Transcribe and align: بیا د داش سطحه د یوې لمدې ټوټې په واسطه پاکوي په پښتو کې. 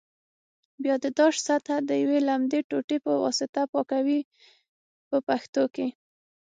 بیا 0.83 0.95
د 1.03 1.05
داش 1.17 1.35
سطحه 1.47 1.77
د 1.89 1.91
یوې 2.03 2.19
لمدې 2.27 2.59
ټوټې 2.69 2.97
په 3.05 3.11
واسطه 3.23 3.61
پاکوي 3.73 4.19
په 5.09 5.17
پښتو 5.27 5.63
کې. 5.75 5.87